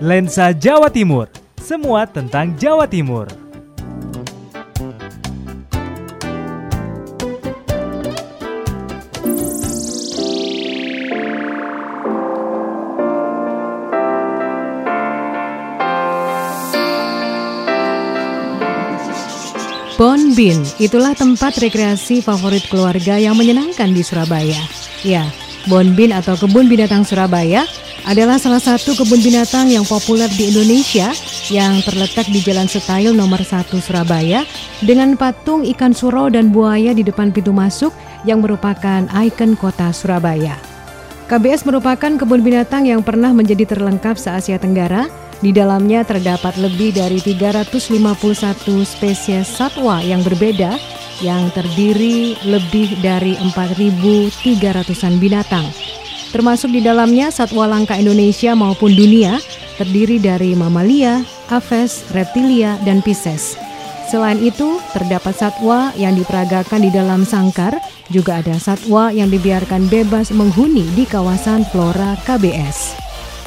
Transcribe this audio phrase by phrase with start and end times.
[0.00, 1.28] Lensa Jawa Timur,
[1.60, 3.28] semua tentang Jawa Timur.
[20.00, 24.64] Bonbin, itulah tempat rekreasi favorit keluarga yang menyenangkan di Surabaya.
[25.04, 25.28] Ya,
[25.68, 27.68] Bonbin atau Kebun Binatang Surabaya
[28.06, 31.12] adalah salah satu kebun binatang yang populer di Indonesia
[31.50, 34.46] yang terletak di Jalan Setail nomor 1 Surabaya
[34.80, 37.90] dengan patung ikan suro dan buaya di depan pintu masuk
[38.24, 40.56] yang merupakan ikon kota Surabaya.
[41.30, 45.06] KBS merupakan kebun binatang yang pernah menjadi terlengkap se-Asia Tenggara
[45.40, 50.74] di dalamnya terdapat lebih dari 351 spesies satwa yang berbeda
[51.20, 55.89] yang terdiri lebih dari 4.300-an binatang.
[56.30, 59.42] Termasuk di dalamnya satwa langka Indonesia maupun dunia
[59.80, 63.58] terdiri dari mamalia, aves, reptilia, dan pisces.
[64.06, 67.78] Selain itu, terdapat satwa yang diperagakan di dalam sangkar,
[68.10, 72.98] juga ada satwa yang dibiarkan bebas menghuni di kawasan flora KBS.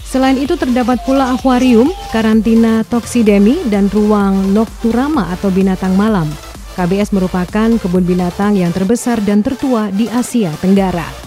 [0.08, 6.30] Selain itu terdapat pula akuarium, karantina toksidemi, dan ruang nokturama atau binatang malam.
[6.74, 11.23] KBS merupakan kebun binatang yang terbesar dan tertua di Asia Tenggara.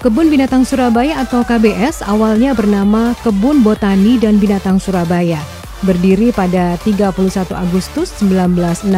[0.00, 5.36] Kebun Binatang Surabaya atau KBS awalnya bernama Kebun Botani dan Binatang Surabaya.
[5.84, 7.12] Berdiri pada 31
[7.52, 8.88] Agustus 1916,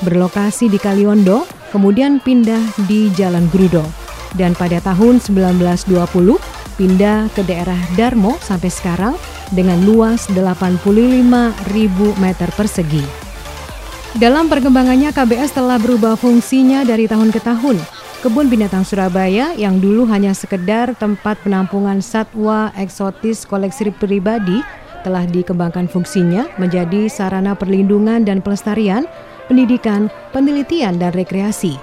[0.00, 1.44] berlokasi di Kaliondo,
[1.76, 2.56] kemudian pindah
[2.88, 3.84] di Jalan Grudo.
[4.32, 5.92] Dan pada tahun 1920,
[6.80, 9.20] pindah ke daerah Darmo sampai sekarang
[9.52, 11.52] dengan luas 85.000
[12.16, 13.04] meter persegi.
[14.16, 18.03] Dalam perkembangannya KBS telah berubah fungsinya dari tahun ke tahun.
[18.24, 24.64] Kebun Binatang Surabaya yang dulu hanya sekedar tempat penampungan satwa eksotis koleksi pribadi
[25.04, 29.04] telah dikembangkan fungsinya menjadi sarana perlindungan dan pelestarian,
[29.44, 31.76] pendidikan, penelitian, dan rekreasi.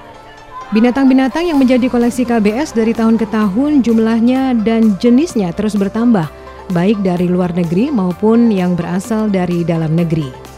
[0.74, 6.26] Binatang-binatang yang menjadi koleksi KBS dari tahun ke tahun jumlahnya dan jenisnya terus bertambah,
[6.74, 10.50] baik dari luar negeri maupun yang berasal dari dalam negeri.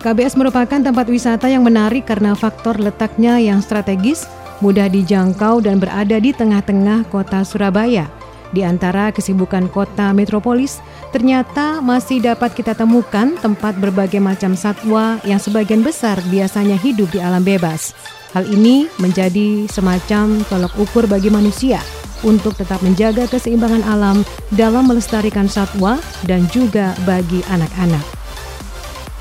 [0.00, 4.24] KBS merupakan tempat wisata yang menarik karena faktor letaknya yang strategis,
[4.60, 8.08] mudah dijangkau dan berada di tengah-tengah kota Surabaya.
[8.54, 10.78] Di antara kesibukan kota metropolis,
[11.10, 17.18] ternyata masih dapat kita temukan tempat berbagai macam satwa yang sebagian besar biasanya hidup di
[17.18, 17.92] alam bebas.
[18.32, 21.82] Hal ini menjadi semacam tolok ukur bagi manusia
[22.24, 24.24] untuk tetap menjaga keseimbangan alam
[24.54, 28.15] dalam melestarikan satwa dan juga bagi anak-anak.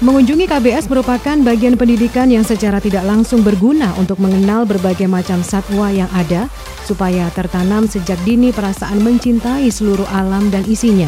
[0.03, 5.88] Mengunjungi KBS merupakan bagian pendidikan yang secara tidak langsung berguna untuk mengenal berbagai macam satwa
[5.88, 6.51] yang ada,
[6.83, 11.07] supaya tertanam sejak dini perasaan mencintai seluruh alam dan isinya.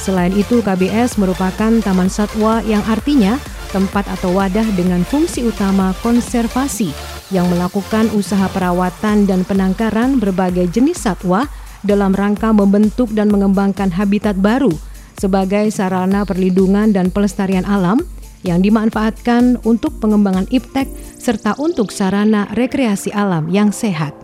[0.00, 3.36] Selain itu, KBS merupakan taman satwa yang artinya
[3.76, 6.88] tempat atau wadah dengan fungsi utama konservasi
[7.28, 11.44] yang melakukan usaha perawatan dan penangkaran berbagai jenis satwa
[11.84, 14.87] dalam rangka membentuk dan mengembangkan habitat baru
[15.18, 18.00] sebagai sarana perlindungan dan pelestarian alam
[18.46, 20.86] yang dimanfaatkan untuk pengembangan iptek
[21.18, 24.14] serta untuk sarana rekreasi alam yang sehat.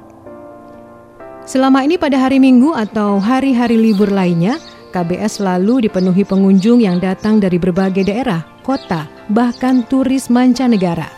[1.45, 4.57] Selama ini pada hari Minggu atau hari-hari libur lainnya,
[4.95, 11.11] KBS selalu dipenuhi pengunjung yang datang dari berbagai daerah, kota, bahkan turis mancanegara.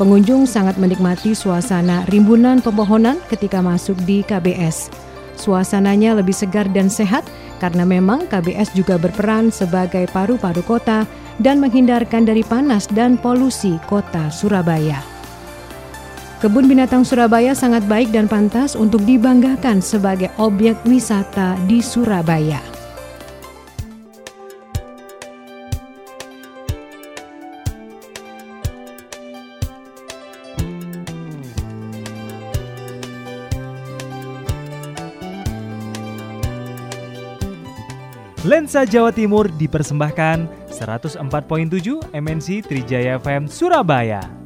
[0.00, 4.88] Pengunjung sangat menikmati suasana rimbunan pepohonan ketika masuk di KBS.
[5.36, 7.28] Suasananya lebih segar dan sehat
[7.60, 11.04] karena memang KBS juga berperan sebagai paru-paru kota
[11.38, 14.98] dan menghindarkan dari panas dan polusi kota Surabaya.
[16.40, 22.79] Kebun Binatang Surabaya sangat baik dan pantas untuk dibanggakan sebagai objek wisata di Surabaya.
[38.40, 41.20] Lensa Jawa Timur dipersembahkan 104.7
[42.08, 44.39] MNC Trijaya FM Surabaya.